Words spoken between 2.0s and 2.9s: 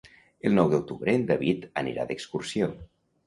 d'excursió.